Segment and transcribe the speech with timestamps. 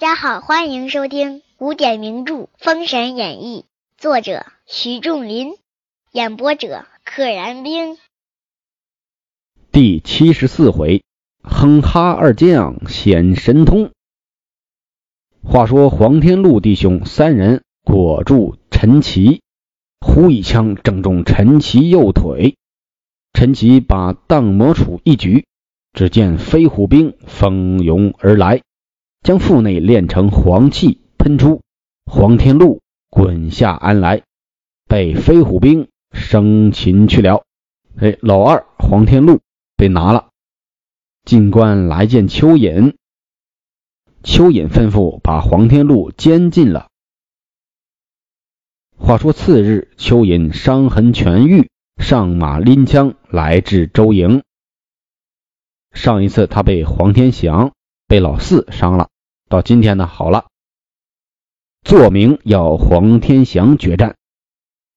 [0.00, 3.66] 大家好，欢迎收听古典名著《封神演义》，
[4.00, 5.52] 作者徐仲林，
[6.10, 7.98] 演播者可燃冰。
[9.70, 11.04] 第七十四回，
[11.42, 13.90] 哼哈二将显神通。
[15.42, 19.42] 话说黄天禄弟兄三人裹住陈奇，
[20.00, 22.56] 呼一枪正中陈奇右腿。
[23.34, 25.44] 陈奇把荡魔杵一举，
[25.92, 28.62] 只见飞虎兵蜂拥而来。
[29.22, 31.60] 将腹内炼成黄气喷出，
[32.06, 34.22] 黄天禄滚下鞍来，
[34.88, 37.44] 被飞虎兵生擒去了。
[37.96, 39.40] 哎，老二黄天禄
[39.76, 40.28] 被拿了。
[41.24, 42.94] 进官来见蚯蚓，
[44.22, 46.88] 蚯蚓吩咐把黄天禄监禁了。
[48.96, 54.42] 话说次日，蚯蚓伤痕痊愈，上马拎枪来至周营。
[55.92, 57.72] 上一次他被黄天祥。
[58.10, 59.08] 被老四伤了，
[59.48, 60.46] 到今天呢好了。
[61.84, 64.16] 作明要黄天祥决战，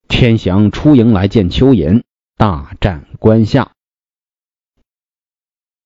[0.08, 2.02] 天祥出营来见蚯蚓，
[2.38, 3.74] 大战关下。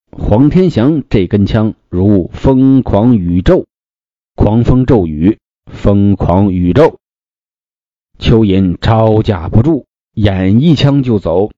[0.09, 3.65] 黄天祥这根枪如疯狂宇宙，
[4.33, 6.97] 狂风骤雨，疯狂宇宙。
[8.19, 11.51] 蚯蚓招架不住，眼一枪就走。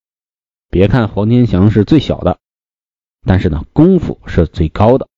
[0.72, 2.40] 别看黄天祥是最小的，
[3.22, 5.09] 但是呢功夫是最高的。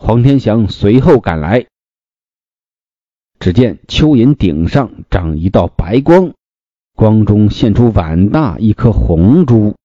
[0.00, 1.66] 黄天祥随后赶来，
[3.40, 6.32] 只见蚯蚓顶上长一道白光，
[6.94, 9.76] 光中现出碗大一颗红珠，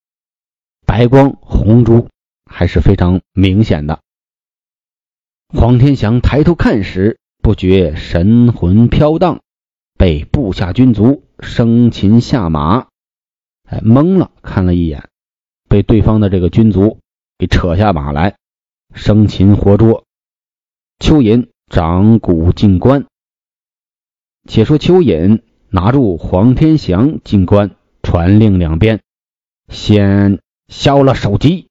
[0.86, 2.08] 白光红珠
[2.46, 4.00] 还是非常明显的。
[5.50, 9.42] 黄天祥抬头看时，不觉神魂飘荡，
[9.98, 12.88] 被部下军卒生擒下马，
[13.68, 15.10] 哎，懵了，看了一眼，
[15.68, 17.00] 被对方的这个军卒
[17.40, 18.38] 给扯下马来。
[18.94, 20.06] 生擒活捉，
[21.00, 23.06] 蚯蚓掌鼓进关。
[24.48, 29.02] 且说蚯蚓拿住黄天祥进关，传令两边，
[29.68, 31.70] 先削了首级，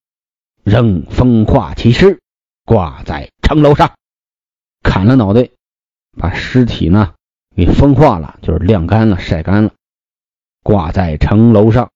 [0.64, 2.20] 扔风化其尸，
[2.64, 3.94] 挂在城楼上，
[4.82, 5.50] 砍了脑袋，
[6.18, 7.14] 把尸体呢
[7.54, 9.72] 给风化了，就是晾干了、晒干了，
[10.62, 11.90] 挂在城楼上。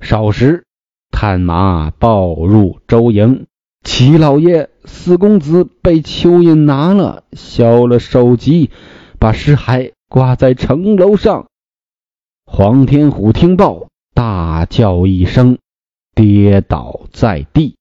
[0.00, 0.66] 少时，
[1.10, 3.46] 探马报入周营。
[3.82, 8.70] 齐老爷，四公子被蚯蚓拿了，削了首级，
[9.18, 11.48] 把尸骸挂在城楼上。
[12.46, 15.58] 黄天虎听报，大叫一声，
[16.14, 17.76] 跌倒在地。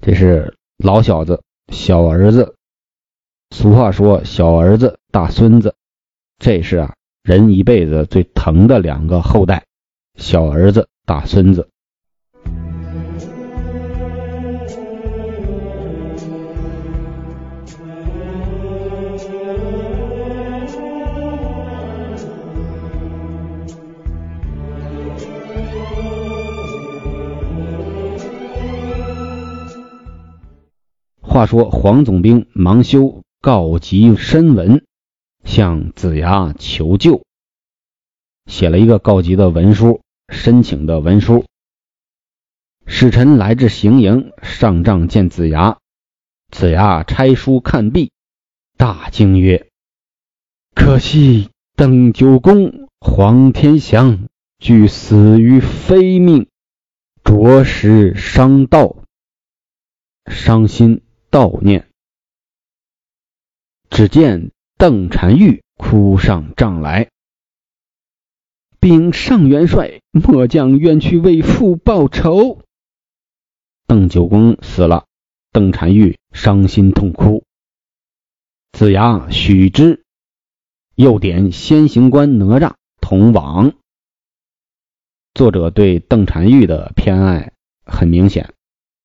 [0.00, 1.42] 这是老小子，
[1.72, 2.56] 小儿子。
[3.50, 5.74] 俗话说，小儿子大孙子，
[6.38, 9.64] 这是啊，人一辈子最疼的两个后代，
[10.16, 11.68] 小儿子大孙子。
[31.38, 34.84] 话说黄总兵忙修告急申文，
[35.44, 37.22] 向子牙求救，
[38.46, 41.44] 写了一个告急的文书，申请的文书。
[42.88, 45.78] 使臣来至行营，上帐见子牙。
[46.50, 48.10] 子牙拆书看毕，
[48.76, 49.68] 大惊曰
[50.74, 54.26] ：“可惜邓九公、黄天祥
[54.58, 56.48] 俱死于非命，
[57.22, 58.96] 着实伤道，
[60.26, 61.90] 伤心。”悼念，
[63.90, 67.10] 只见邓婵玉哭上帐来，
[68.80, 72.62] 禀上元帅，末将愿去为父报仇。
[73.86, 75.06] 邓九公死了，
[75.52, 77.44] 邓婵玉伤心痛哭。
[78.72, 80.04] 子牙许之，
[80.94, 83.74] 又点先行官哪吒同往。
[85.34, 87.52] 作者对邓婵玉的偏爱
[87.84, 88.54] 很明显，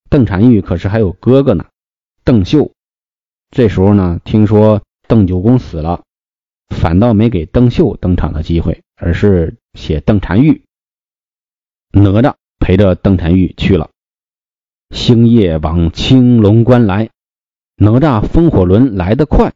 [0.08, 1.66] 邓婵玉可是还有哥哥呢。
[2.24, 2.72] 邓秀
[3.50, 6.04] 这时候呢，听说邓九公死了，
[6.68, 10.64] 反倒没给邓秀登场的机会，而是写邓婵玉。
[11.92, 13.90] 哪吒陪着邓婵玉去了，
[14.88, 17.10] 星夜往青龙关来。
[17.76, 19.52] 哪吒风火轮来得快，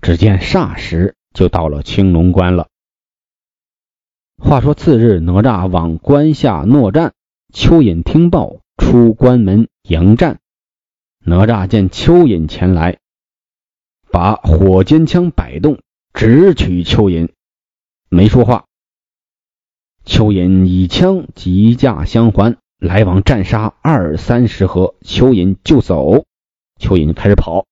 [0.00, 2.66] 只见霎时就到了青龙关了。
[4.36, 7.14] 话说次日，哪吒往关下搦战，
[7.54, 10.40] 蚯蚓听报，出关门迎战。
[11.22, 12.98] 哪吒见蚯蚓前来，
[14.10, 15.78] 把火尖枪摆动，
[16.14, 17.28] 直取蚯蚓，
[18.08, 18.64] 没说话。
[20.06, 26.24] 蚯蚓以枪急架相还，来往战杀二三十合，蚯蚓就走。
[26.78, 27.66] 蚯蚓开始跑，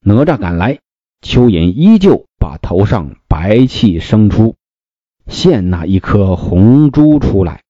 [0.00, 0.80] 哪吒赶来，
[1.20, 4.56] 蚯蚓依旧把头上白气生出，
[5.26, 7.62] 现那一颗红珠出来。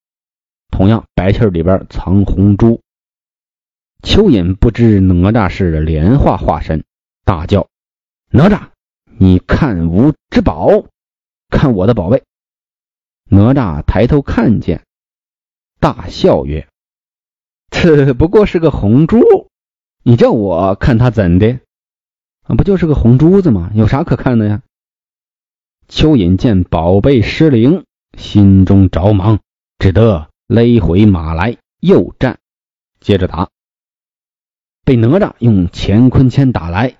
[0.71, 2.81] 同样，白气里边藏红珠。
[4.03, 6.83] 蚯蚓不知哪吒是莲花化身，
[7.23, 7.69] 大叫
[8.29, 8.67] ：“哪吒，
[9.17, 10.85] 你看吾之宝，
[11.49, 12.23] 看我的宝贝！”
[13.31, 14.83] 哪吒抬头看见，
[15.79, 16.67] 大笑曰
[17.71, 19.49] ：“这不过是个红珠，
[20.03, 21.61] 你叫我看它怎的？
[22.57, 23.71] 不就是个红珠子吗？
[23.73, 24.61] 有啥可看的呀？”
[25.87, 27.85] 蚯蚓见宝贝失灵，
[28.17, 29.39] 心中着忙，
[29.79, 30.29] 只得。
[30.45, 32.37] 勒回马来，又战，
[32.99, 33.49] 接着打，
[34.85, 36.97] 被哪吒用乾坤圈打来，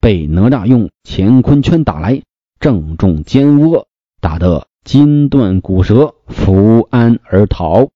[0.00, 2.22] 被哪吒用乾坤圈打来，
[2.60, 3.88] 正中肩窝，
[4.20, 7.88] 打得筋断骨折，伏鞍而逃。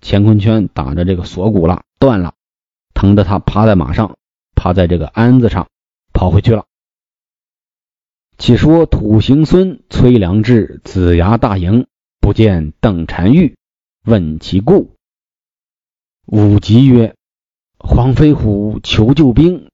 [0.00, 2.34] 乾坤圈打着这个锁骨了，断了，
[2.94, 4.16] 疼得他趴在马上，
[4.54, 5.68] 趴在这个鞍子上，
[6.12, 6.66] 跑回去了。
[8.38, 11.86] 且说土行孙崔良志子牙大营，
[12.20, 13.56] 不见邓婵玉。
[14.04, 14.94] 问其故，
[16.26, 17.14] 武吉曰
[17.86, 19.68] ：“黄飞虎求救兵，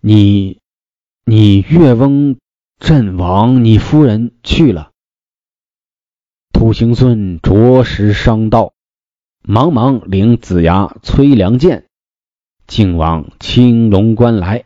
[0.00, 0.60] 你
[1.26, 2.38] 你岳翁
[2.80, 4.92] 阵亡，你夫人去了。”
[6.52, 8.72] 土行孙着实伤道，
[9.42, 11.84] 忙忙领子牙、崔良剑，
[12.66, 14.64] 竟往青龙关来。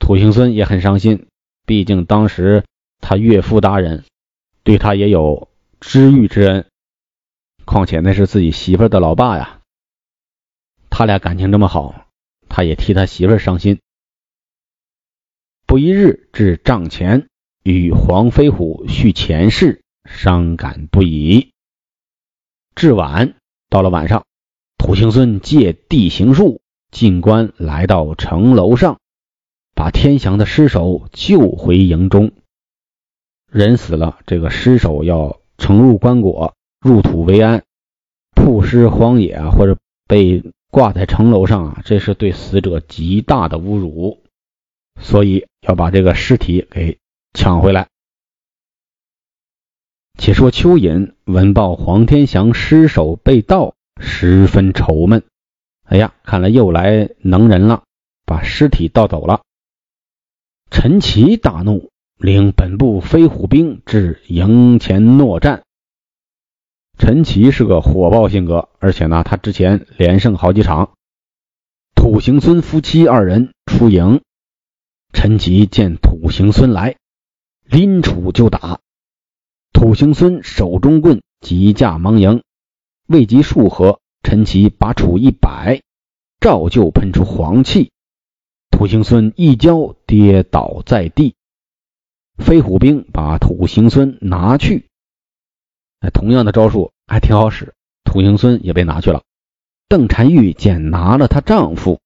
[0.00, 1.28] 土行孙也很伤心，
[1.66, 2.64] 毕竟当时
[3.00, 4.04] 他岳父大人
[4.64, 5.48] 对他也有
[5.78, 6.66] 知遇之恩。
[7.64, 9.59] 况且那是自己媳妇的老爸呀，
[11.00, 12.08] 他俩感情这么好，
[12.50, 13.80] 他也替他媳妇伤心。
[15.66, 17.26] 不一日至帐前，
[17.62, 21.52] 与黄飞虎叙前事，伤感不已。
[22.74, 23.36] 至晚，
[23.70, 24.26] 到了晚上，
[24.76, 26.60] 土行孙借地形术
[26.90, 29.00] 进关，来到城楼上，
[29.74, 32.32] 把天祥的尸首救回营中。
[33.50, 36.52] 人死了，这个尸首要盛入棺椁。
[36.78, 37.64] 入土为安，
[38.34, 44.22] 曝尸荒野啊，或者被挂在城楼上啊，这是对死者极大的侮辱，
[45.00, 46.98] 所以要把这个尸体给
[47.34, 47.88] 抢回来。
[50.16, 55.24] 且说蚯蚓闻报黄天祥尸首被盗，十分愁闷。
[55.84, 57.82] 哎呀，看来又来能人了，
[58.24, 59.42] 把尸体盗走了。
[60.70, 65.64] 陈奇大怒，领本部飞虎兵至营前诺战。
[67.00, 70.92] 陈奇是个火爆性格，而且呢，他之前连胜好几场。
[71.94, 74.20] 土行孙夫妻二人出营，
[75.14, 76.96] 陈奇见土行孙来，
[77.64, 78.80] 拎杵就打。
[79.72, 82.42] 土行孙手中棍急架忙迎，
[83.08, 85.80] 未及数合，陈奇把杵一摆，
[86.38, 87.92] 照旧喷出黄气。
[88.70, 91.34] 土行孙一跤跌倒在地，
[92.36, 94.89] 飞虎兵把土行孙拿去。
[96.00, 97.74] 哎，同样的招数还挺好使，
[98.04, 99.22] 土行孙也被拿去了。
[99.88, 102.00] 邓婵玉见拿了她丈夫，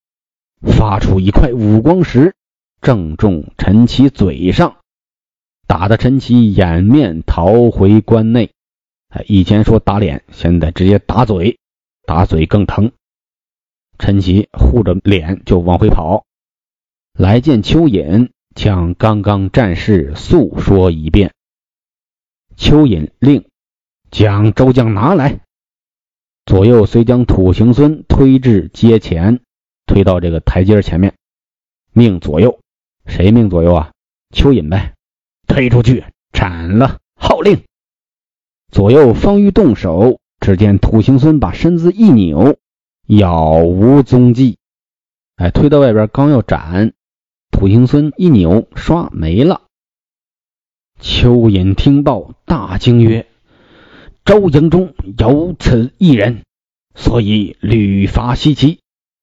[0.60, 2.34] 发出一块五光石，
[2.80, 4.78] 正中陈奇嘴上，
[5.66, 8.50] 打得陈奇掩面逃回关内。
[9.10, 11.58] 哎，以前说打脸，现在直接打嘴，
[12.04, 12.90] 打嘴更疼。
[13.96, 16.24] 陈奇护着脸就往回跑，
[17.12, 21.32] 来见蚯蚓，将刚刚战事诉说一遍。
[22.56, 23.44] 蚯蚓令。
[24.14, 25.40] 将周将拿来，
[26.46, 29.40] 左右遂将土行孙推至阶前，
[29.86, 31.16] 推到这个台阶前面，
[31.92, 32.60] 命左右，
[33.06, 33.90] 谁命左右啊？
[34.30, 34.94] 蚯蚓呗，
[35.48, 37.00] 推出去斩了。
[37.16, 37.64] 号令，
[38.70, 42.56] 左右方欲动手，只见土行孙把身子一扭，
[43.08, 44.58] 杳无踪迹。
[45.34, 46.92] 哎，推到外边刚要斩，
[47.50, 49.62] 土行孙一扭，唰没了。
[51.00, 53.26] 蚯蚓听报，大惊曰。
[54.24, 56.44] 周营中有此一人，
[56.94, 58.78] 所以屡伐西岐，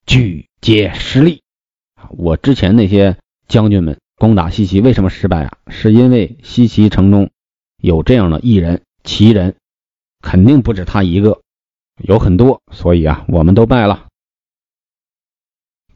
[0.05, 1.41] 俱皆失利。
[2.11, 3.17] 我之前那些
[3.47, 5.57] 将军们攻打西岐，为什么失败啊？
[5.69, 7.31] 是因为西岐城中
[7.81, 9.55] 有这样的异人奇人，
[10.21, 11.41] 肯定不止他一个，
[11.97, 14.05] 有很多，所以啊，我们都败了。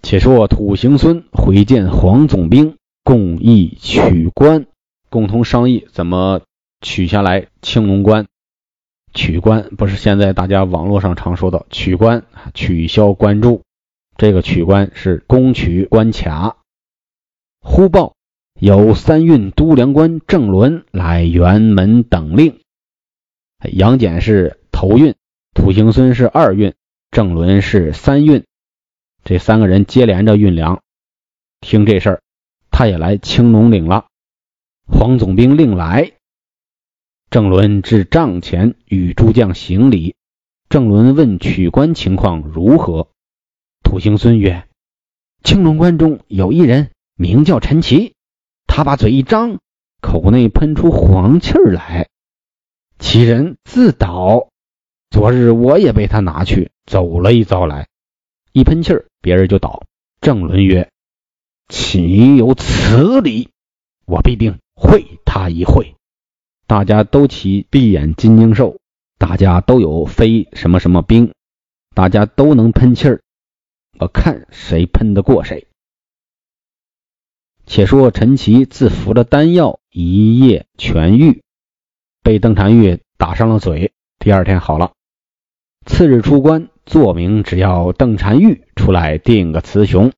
[0.01, 4.65] 且说土行孙回见黄总兵，共议取关，
[5.11, 6.41] 共同商议怎么
[6.81, 8.25] 取下来青龙关。
[9.15, 13.63] 取关不是现在大家网络上常说的取关，取消关注。
[14.17, 16.57] 这个取关是攻取关卡。
[17.61, 18.13] 忽报
[18.59, 22.59] 有三运都梁关郑伦来辕门等令。
[23.71, 25.15] 杨戬是头运，
[25.53, 26.75] 土行孙是二运，
[27.09, 28.43] 郑伦是三运。
[29.23, 30.83] 这三个人接连着运粮，
[31.61, 32.21] 听这事儿，
[32.69, 34.05] 他也来青龙岭了。
[34.85, 36.11] 黄总兵令来，
[37.29, 40.15] 郑伦至帐前与诸将行礼。
[40.69, 43.09] 郑伦问取关情况如何？
[43.83, 44.67] 土行孙曰
[45.43, 48.15] ：“青龙关中有一人，名叫陈奇。
[48.67, 49.59] 他把嘴一张，
[50.01, 52.09] 口内喷出黄气儿来。
[52.99, 54.49] 其人自倒。
[55.11, 57.87] 昨日我也被他拿去走了一遭来，
[58.51, 59.83] 一喷气儿，别人就倒。”
[60.19, 60.89] 郑伦曰
[61.69, 63.49] ：“岂有此理！
[64.05, 65.94] 我必定会他一会。”
[66.67, 68.77] 大家都骑闭眼金睛兽。
[69.17, 71.31] 大家都有飞什么什么兵，
[71.93, 73.21] 大家都能喷气儿，
[73.97, 75.67] 我看谁喷得过谁。
[77.65, 81.41] 且说陈奇自服了丹药，一夜痊愈，
[82.23, 84.91] 被邓婵玉打伤了嘴，第二天好了。
[85.85, 90.11] 次日出关，作明只要邓婵玉出来定个雌雄，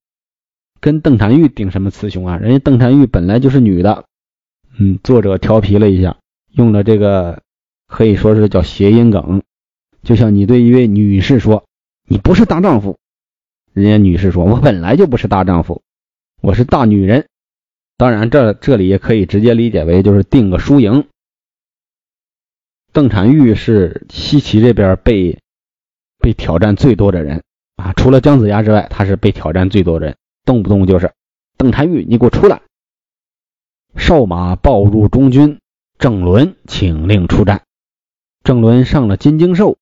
[0.80, 2.36] 跟邓婵玉定什么雌雄啊？
[2.36, 4.06] 人家邓婵玉本来就是女的，
[4.76, 6.18] 嗯，作者调皮了一下，
[6.58, 7.40] 用了这个。
[7.90, 9.42] 可以说是叫谐音梗，
[10.02, 11.64] 就像你对一位女士说
[12.06, 12.98] ：“你不是大丈夫。”
[13.72, 15.80] 人家女士说：“我本来就不是大丈夫，
[16.42, 17.26] 我是大女人。”
[17.96, 21.06] 当然，这这里也可以直接理解为就是定个输赢。
[22.92, 25.38] 邓婵玉是西岐这边被
[26.18, 27.42] 被挑战最多的人
[27.76, 31.10] 啊，除了姜子牙之外，他是被挑战最多的人，动不动就是
[31.56, 32.60] 邓婵玉，你给我出来！
[33.96, 35.58] 哨马报入中军，
[35.98, 37.64] 郑伦请令出战。
[38.44, 39.78] 郑伦上了金睛兽，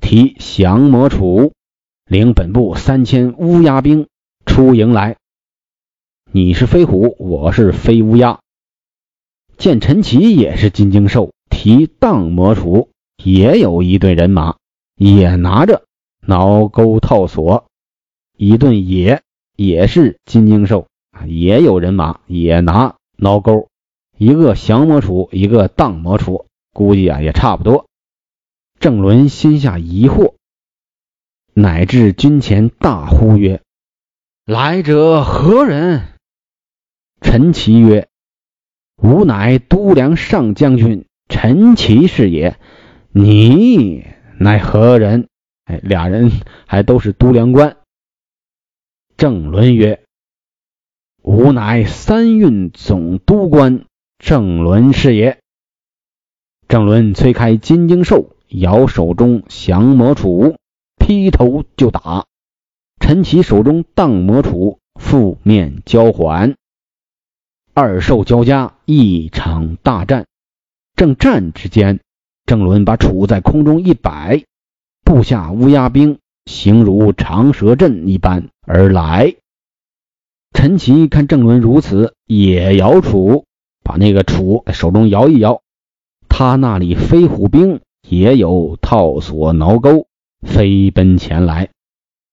[0.00, 1.52] 提降魔杵，
[2.06, 4.08] 领本部三千乌鸦兵
[4.44, 5.16] 出营来。
[6.32, 8.40] 你是飞虎，我是飞乌鸦。
[9.58, 12.88] 见陈奇也是金睛兽，提荡魔杵，
[13.22, 14.56] 也有一队人马，
[14.96, 15.84] 也拿着
[16.26, 17.68] 挠钩套索。
[18.36, 19.22] 一顿也
[19.54, 20.88] 也是金睛兽，
[21.28, 23.69] 也有人马，也拿挠钩。
[24.20, 27.88] 一个降魔杵，一个荡魔杵，估计啊也差不多。
[28.78, 30.34] 郑伦心下疑惑，
[31.54, 33.62] 乃至军前大呼曰
[34.44, 36.02] ：“来者何人？”
[37.22, 38.08] 陈奇曰
[39.02, 42.58] ：“吾乃都梁上将军陈奇是也。
[43.12, 44.04] 你
[44.38, 45.28] 乃何人？”
[45.64, 46.30] 哎，俩人
[46.66, 47.78] 还都是都梁官。
[49.16, 50.04] 郑伦曰
[51.24, 53.86] ：“吾乃三运总督官
[54.20, 55.40] 郑伦是也。”
[56.68, 58.36] 郑伦催开金睛兽。
[58.52, 60.56] 摇手中降魔杵，
[60.98, 62.26] 劈头就打。
[62.98, 66.56] 陈奇手中荡魔杵，负面交还。
[67.74, 70.26] 二兽交加，一场大战。
[70.96, 72.00] 正战之间，
[72.44, 74.42] 郑伦把杵在空中一摆，
[75.04, 79.36] 部下乌鸦兵形如长蛇阵一般而来。
[80.52, 83.44] 陈奇看郑伦如此，也摇杵，
[83.90, 85.62] 把那个杵手中摇一摇。
[86.28, 87.80] 他那里飞虎兵。
[88.08, 90.08] 也有套索挠钩，
[90.40, 91.68] 飞奔前来。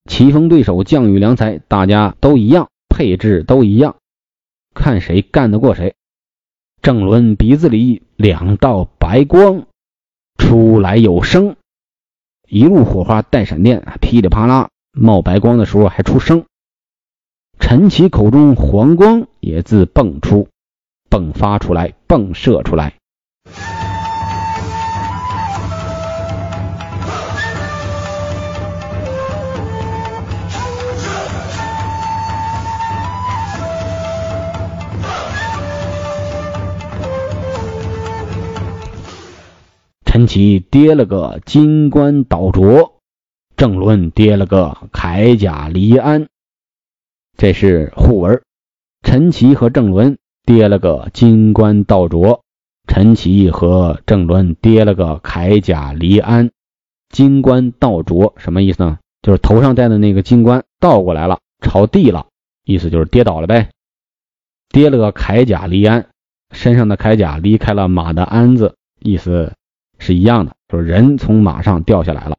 [0.09, 3.97] 棋逢对手，将遇良才，大家都一样，配置都一样，
[4.73, 5.93] 看谁干得过谁。
[6.81, 9.67] 郑伦鼻子里两道白光
[10.37, 11.57] 出来有声，
[12.47, 16.45] 一路火花带闪电，噼里啪啦冒白光的时候还出声。
[17.59, 20.47] 陈奇口中黄光也自迸出，
[21.09, 22.93] 迸发出来，迸射出来。
[40.05, 42.93] 陈奇跌了个金冠倒着，
[43.55, 46.27] 郑伦跌了个铠甲离鞍，
[47.37, 48.41] 这是互文。
[49.03, 52.41] 陈奇和郑伦跌了个金冠倒着，
[52.87, 56.51] 陈奇和郑伦跌了个铠甲离鞍。
[57.09, 58.97] 金冠倒着什么意思呢？
[59.21, 62.27] 就是头上戴的那个金冠倒过来了，朝地了，
[62.63, 63.71] 意思就是跌倒了呗。
[64.69, 66.07] 跌了个铠甲离鞍，
[66.51, 69.51] 身上的铠甲离开了马的鞍子，意思。
[69.99, 72.37] 是一样的，就是人从马上掉下来了。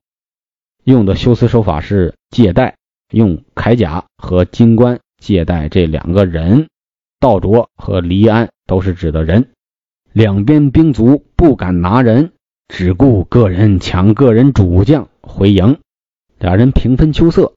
[0.83, 2.77] 用的修辞手法是借代，
[3.13, 6.69] 用铠甲和金冠借代这两个人。
[7.21, 9.53] 道卓和黎安都是指的人。
[10.13, 12.33] 两边兵卒不敢拿人，
[12.69, 15.81] 只顾个人抢个人主将回营。
[16.39, 17.55] 俩人平分秋色。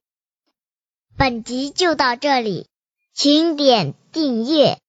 [1.18, 2.68] 本集就到这里，
[3.14, 4.80] 请点订阅。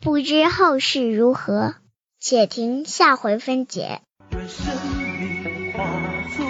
[0.00, 1.74] 不知后事如何，
[2.20, 4.00] 且听下回分解。
[4.32, 4.74] 愿生
[5.18, 5.84] 命化
[6.36, 6.46] 作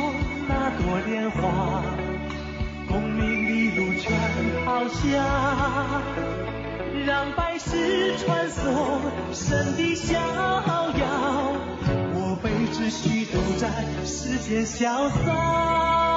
[0.48, 1.84] 那朵莲花，
[2.88, 4.12] 功名利禄全
[4.64, 6.02] 抛下。
[7.06, 9.00] 让百是穿梭，
[9.32, 11.56] 神的逍遥。
[12.14, 13.70] 我辈只需独占
[14.04, 16.13] 世间潇洒。